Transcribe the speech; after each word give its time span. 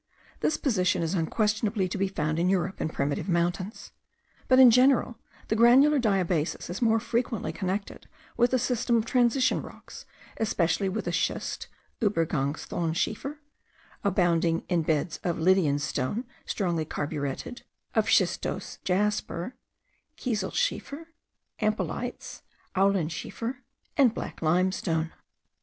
This 0.39 0.57
position 0.57 1.03
is 1.03 1.13
unquestionably 1.13 1.87
to 1.87 1.95
be 1.99 2.07
found 2.07 2.39
in 2.39 2.49
Europe 2.49 2.81
in 2.81 2.89
primitive 2.89 3.29
mountains; 3.29 3.91
but 4.47 4.57
in 4.57 4.71
general 4.71 5.19
the 5.47 5.55
granular 5.55 5.99
diabasis 5.99 6.71
is 6.71 6.81
more 6.81 6.99
frequently 6.99 7.53
connected 7.53 8.07
with 8.35 8.49
the 8.49 8.57
system 8.57 8.95
of 8.97 9.05
transition 9.05 9.61
rocks, 9.61 10.07
especially 10.37 10.89
with 10.89 11.05
a 11.05 11.11
schist 11.11 11.67
(ubergangs 12.01 12.65
thonschiefer) 12.67 13.37
abounding 14.03 14.63
in 14.69 14.81
beds 14.81 15.19
of 15.23 15.37
Lydian 15.37 15.77
stone 15.77 16.25
strongly 16.47 16.83
carburetted, 16.83 17.61
of 17.93 18.07
schistose 18.07 18.79
jasper,* 18.83 19.53
(Kieselschiefer.) 20.17 21.05
ampelites,* 21.61 22.41
(Alaunschiefer.) 22.75 23.57
and 23.97 24.15
black 24.15 24.41
limestone. 24.41 25.11